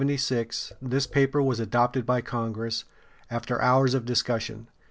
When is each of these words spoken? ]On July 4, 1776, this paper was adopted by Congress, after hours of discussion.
]On 0.01 0.07
July 0.07 0.17
4, 0.17 0.17
1776, 0.17 0.93
this 0.93 1.05
paper 1.05 1.43
was 1.43 1.59
adopted 1.59 2.07
by 2.07 2.21
Congress, 2.21 2.85
after 3.29 3.61
hours 3.61 3.93
of 3.93 4.03
discussion. 4.03 4.67